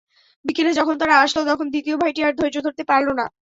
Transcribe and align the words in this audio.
বিকেলে 0.45 0.71
যখন 0.79 0.95
তারা 1.01 1.15
আসল, 1.23 1.41
তখন 1.47 1.67
দ্বিতীয় 1.73 1.95
ভাইটি 2.01 2.19
আর 2.23 2.33
ধৈর্য 2.39 2.57
ধরতে 2.65 2.83
পারল 2.91 3.07
না। 3.19 3.25